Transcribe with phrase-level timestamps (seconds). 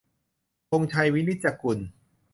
[0.69, 1.79] -ธงชัย วินิจจะกูล